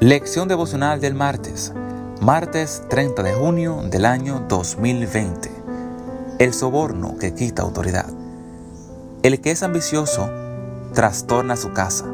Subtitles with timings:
[0.00, 1.72] Lección devocional del martes,
[2.20, 5.50] martes 30 de junio del año 2020.
[6.38, 8.06] El soborno que quita autoridad.
[9.24, 10.30] El que es ambicioso
[10.94, 12.04] trastorna su casa,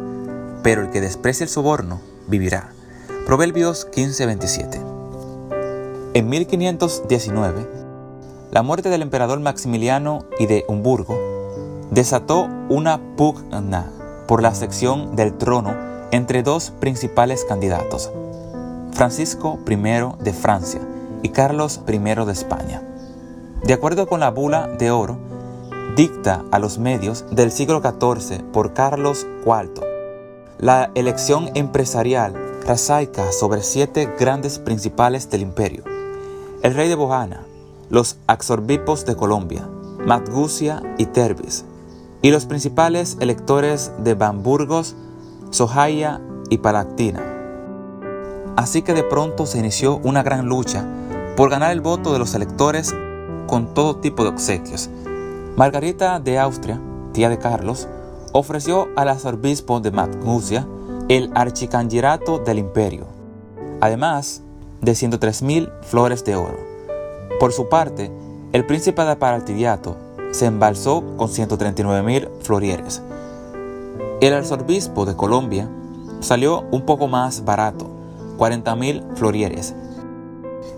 [0.62, 2.72] pero el que desprecia el soborno vivirá.
[3.26, 4.80] Proverbios 15:27.
[6.14, 7.68] En 1519,
[8.50, 11.18] la muerte del emperador Maximiliano y de Humburgo
[11.90, 13.90] desató una pugna
[14.26, 18.08] por la sección del trono entre dos principales candidatos,
[18.92, 20.80] Francisco I de Francia
[21.24, 22.82] y Carlos I de España.
[23.64, 25.18] De acuerdo con la bula de oro,
[25.96, 29.84] dicta a los medios del siglo XIV por Carlos IV,
[30.60, 35.82] la elección empresarial rasaica sobre siete grandes principales del imperio.
[36.62, 37.44] El rey de Bohana,
[37.90, 39.68] los Axorbipos de Colombia,
[40.06, 41.64] Matgusia y Terbis,
[42.22, 44.94] y los principales electores de Bamburgos,
[45.54, 47.22] Sohaya y Palactina.
[48.56, 50.84] Así que de pronto se inició una gran lucha
[51.36, 52.92] por ganar el voto de los electores
[53.46, 54.90] con todo tipo de obsequios.
[55.54, 56.80] Margarita de Austria,
[57.12, 57.86] tía de Carlos,
[58.32, 60.66] ofreció al arzobispo de Matgusia
[61.08, 63.06] el archicangirato del imperio,
[63.80, 64.42] además
[64.80, 66.58] de 103.000 flores de oro.
[67.38, 68.10] Por su parte,
[68.52, 69.96] el príncipe de Paraltidiato
[70.32, 73.02] se embalsó con 139.000 florieres.
[74.24, 75.68] El arzobispo de Colombia
[76.20, 77.90] salió un poco más barato,
[78.38, 79.74] 40.000 florieres.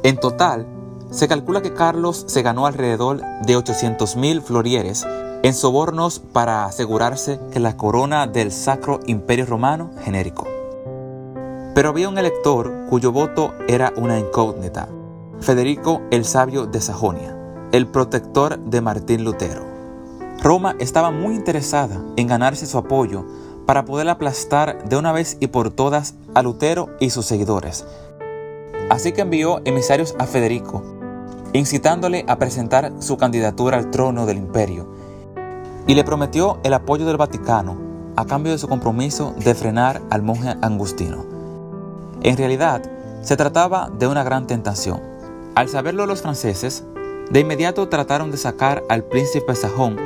[0.03, 0.67] En total,
[1.13, 5.07] se calcula que Carlos se ganó alrededor de 800.000 florieres
[5.45, 10.49] en sobornos para asegurarse que la corona del Sacro Imperio Romano genérico.
[11.73, 14.89] Pero había un elector cuyo voto era una incógnita,
[15.39, 17.37] Federico el Sabio de Sajonia
[17.71, 19.76] el protector de Martín Lutero.
[20.47, 23.25] Roma estaba muy interesada en ganarse su apoyo
[23.67, 27.85] para poder aplastar de una vez y por todas a Lutero y sus seguidores.
[28.89, 30.85] Así que envió emisarios a Federico,
[31.53, 34.87] incitándole a presentar su candidatura al trono del imperio,
[35.89, 37.77] y le prometió el apoyo del Vaticano
[38.15, 41.27] a cambio de su compromiso de frenar al monje Angustino.
[42.23, 42.89] En realidad,
[43.21, 45.01] se trataba de una gran tentación.
[45.56, 46.85] Al saberlo los franceses,
[47.33, 49.97] de inmediato trataron de sacar al príncipe Sajón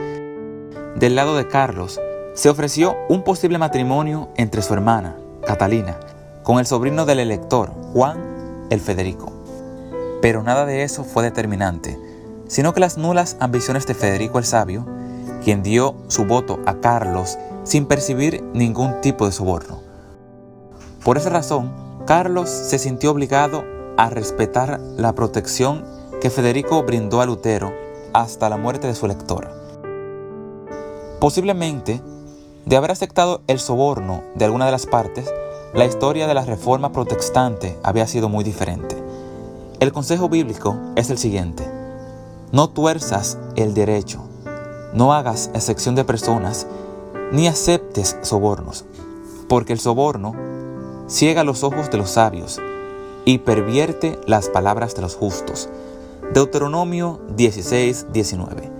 [1.01, 1.99] del lado de Carlos.
[2.35, 5.17] Se ofreció un posible matrimonio entre su hermana,
[5.47, 5.99] Catalina,
[6.43, 9.33] con el sobrino del elector, Juan el Federico.
[10.21, 11.99] Pero nada de eso fue determinante,
[12.49, 14.87] sino que las nulas ambiciones de Federico el Sabio,
[15.43, 19.81] quien dio su voto a Carlos sin percibir ningún tipo de soborno.
[21.03, 21.73] Por esa razón,
[22.07, 23.65] Carlos se sintió obligado
[23.97, 25.83] a respetar la protección
[26.21, 27.73] que Federico brindó a Lutero
[28.13, 29.61] hasta la muerte de su lector.
[31.21, 32.01] Posiblemente,
[32.65, 35.31] de haber aceptado el soborno de alguna de las partes,
[35.75, 38.97] la historia de la reforma protestante había sido muy diferente.
[39.81, 41.71] El consejo bíblico es el siguiente.
[42.53, 44.25] No tuerzas el derecho,
[44.95, 46.67] no hagas excepción de personas,
[47.33, 48.87] ni aceptes sobornos,
[49.47, 50.35] porque el soborno
[51.07, 52.59] ciega los ojos de los sabios
[53.27, 55.69] y pervierte las palabras de los justos.
[56.33, 58.71] Deuteronomio 16, 19.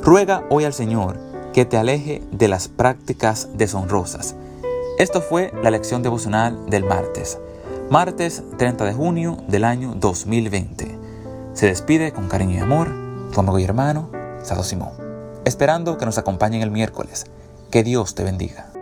[0.00, 4.34] Ruega hoy al Señor que te aleje de las prácticas deshonrosas.
[4.98, 7.38] Esto fue la lección devocional del martes,
[7.88, 10.98] martes 30 de junio del año 2020.
[11.54, 12.90] Se despide con cariño y amor
[13.32, 14.10] tu amigo y hermano,
[14.42, 14.90] Sado Simón,
[15.46, 17.24] esperando que nos acompañen el miércoles.
[17.70, 18.75] Que Dios te bendiga.